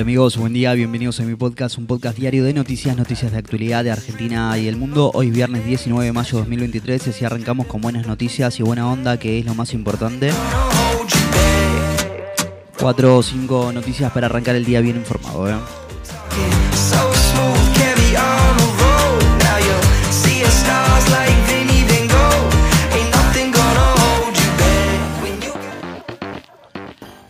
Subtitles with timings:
[0.00, 3.36] Hola amigos, buen día, bienvenidos a mi podcast, un podcast diario de noticias, noticias de
[3.36, 5.10] actualidad de Argentina y el mundo.
[5.12, 9.18] Hoy viernes 19 de mayo de 2023, así arrancamos con buenas noticias y buena onda,
[9.18, 10.30] que es lo más importante.
[12.80, 15.50] Cuatro o cinco noticias para arrancar el día bien informado.
[15.50, 15.56] ¿eh?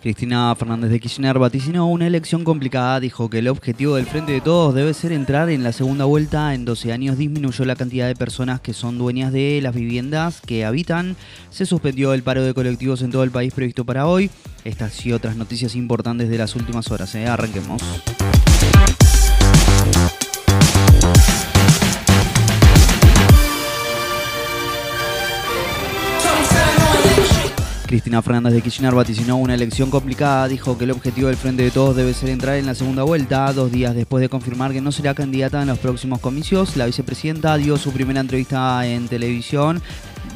[0.02, 4.40] Cristina Fernández de Kirchner vaticinó una elección complicada, dijo que el objetivo del Frente de
[4.40, 6.54] Todos debe ser entrar en la segunda vuelta.
[6.54, 10.64] En 12 años disminuyó la cantidad de personas que son dueñas de las viviendas que
[10.64, 11.16] habitan.
[11.50, 14.30] Se suspendió el paro de colectivos en todo el país previsto para hoy.
[14.64, 17.14] Estas y otras noticias importantes de las últimas horas.
[17.14, 17.26] ¿eh?
[17.26, 17.82] Arranquemos.
[27.90, 31.72] Cristina Fernández de Kirchner vaticinó una elección complicada, dijo que el objetivo del Frente de
[31.72, 33.52] Todos debe ser entrar en la segunda vuelta.
[33.52, 37.56] Dos días después de confirmar que no será candidata en los próximos comicios, la vicepresidenta
[37.56, 39.82] dio su primera entrevista en televisión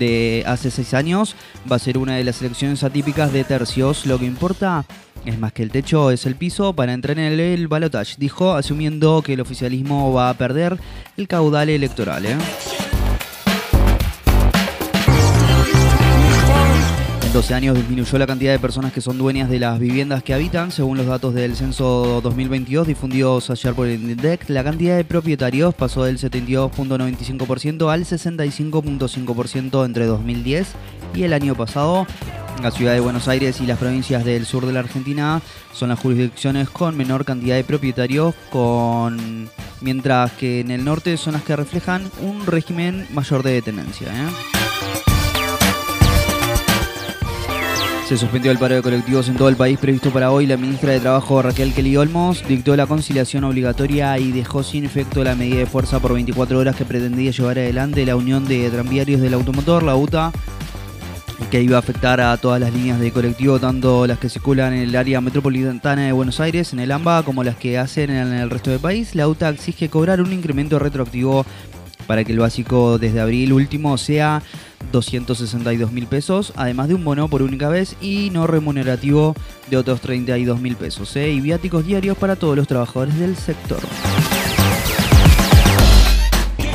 [0.00, 1.36] de hace seis años.
[1.70, 4.04] Va a ser una de las elecciones atípicas de tercios.
[4.04, 4.84] Lo que importa
[5.24, 8.54] es más que el techo, es el piso para entrar en el, el balotage, dijo,
[8.54, 10.76] asumiendo que el oficialismo va a perder
[11.16, 12.26] el caudal electoral.
[12.26, 12.36] ¿eh?
[17.34, 20.70] 12 años disminuyó la cantidad de personas que son dueñas de las viviendas que habitan.
[20.70, 25.74] Según los datos del censo 2022 difundidos ayer por el INDEC, la cantidad de propietarios
[25.74, 30.68] pasó del 72.95% al 65.5% entre 2010
[31.12, 32.06] y el año pasado.
[32.62, 35.98] La ciudad de Buenos Aires y las provincias del sur de la Argentina son las
[35.98, 39.50] jurisdicciones con menor cantidad de propietarios, con...
[39.80, 44.06] mientras que en el norte son las que reflejan un régimen mayor de tenencia.
[44.06, 44.73] ¿eh?
[48.06, 50.46] Se suspendió el paro de colectivos en todo el país previsto para hoy.
[50.46, 55.24] La ministra de Trabajo Raquel Kelly Olmos dictó la conciliación obligatoria y dejó sin efecto
[55.24, 59.22] la medida de fuerza por 24 horas que pretendía llevar adelante la Unión de Tranviarios
[59.22, 60.32] del Automotor, la UTA,
[61.50, 64.82] que iba a afectar a todas las líneas de colectivo, tanto las que circulan en
[64.82, 68.50] el área metropolitana de Buenos Aires, en el AMBA, como las que hacen en el
[68.50, 69.14] resto del país.
[69.14, 71.46] La UTA exige cobrar un incremento retroactivo
[72.06, 74.42] para que el básico desde abril último sea
[74.92, 79.34] 262 mil pesos, además de un bono por única vez y no remunerativo
[79.70, 81.30] de otros 32 mil pesos, ¿eh?
[81.30, 83.80] y viáticos diarios para todos los trabajadores del sector.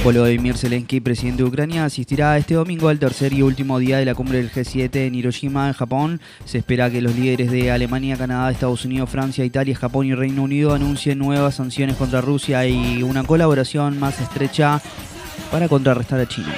[0.04, 4.16] Volodymyr Zelensky, presidente de Ucrania, asistirá este domingo al tercer y último día de la
[4.16, 6.22] cumbre del G7 en Hiroshima, en Japón.
[6.46, 10.44] Se espera que los líderes de Alemania, Canadá, Estados Unidos, Francia, Italia, Japón y Reino
[10.44, 14.82] Unido anuncien nuevas sanciones contra Rusia y una colaboración más estrecha
[15.52, 16.54] para contrarrestar a China.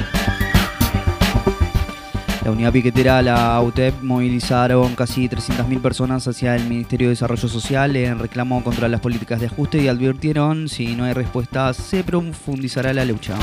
[2.44, 7.96] La unidad piquetera, la UTEP, movilizaron casi 300.000 personas hacia el Ministerio de Desarrollo Social
[7.96, 12.94] en reclamo contra las políticas de ajuste y advirtieron si no hay respuesta se profundizará
[12.94, 13.35] la lucha.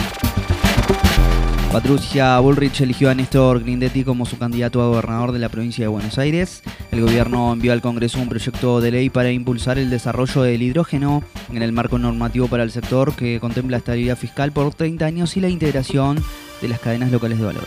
[1.73, 5.89] Patricia Bullrich eligió a Néstor Grindetti como su candidato a gobernador de la provincia de
[5.89, 6.63] Buenos Aires.
[6.91, 11.23] El gobierno envió al Congreso un proyecto de ley para impulsar el desarrollo del hidrógeno
[11.53, 15.41] en el marco normativo para el sector que contempla estabilidad fiscal por 30 años y
[15.41, 16.23] la integración
[16.63, 17.67] de las cadenas locales de valor.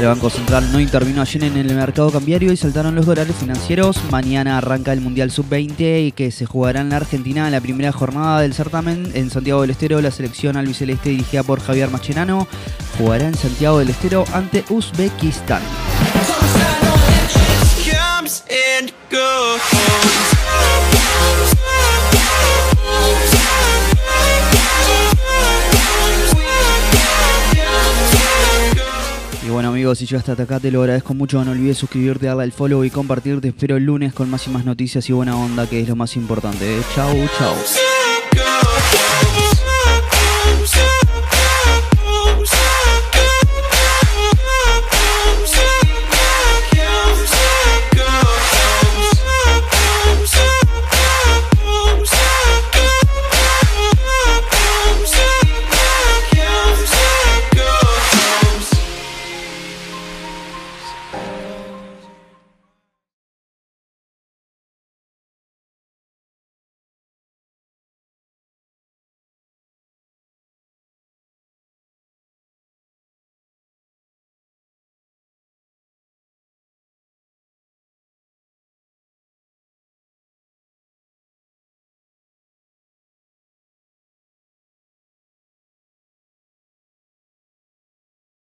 [0.00, 4.02] El Banco Central no intervino ayer en el mercado cambiario y saltaron los dólares financieros.
[4.10, 7.92] Mañana arranca el Mundial Sub-20 y que se jugará en la Argentina en la primera
[7.92, 9.10] jornada del certamen.
[9.12, 12.48] En Santiago del Estero, la selección albiceleste dirigida por Javier Machenano
[12.96, 15.60] jugará en Santiago del Estero ante Uzbekistán.
[29.94, 32.90] Si yo hasta acá te lo agradezco mucho, no olvides suscribirte, darle al follow y
[32.90, 33.40] compartir.
[33.40, 35.96] Te espero el lunes con más y más noticias y buena onda, que es lo
[35.96, 36.80] más importante.
[36.94, 37.89] Chau, chau.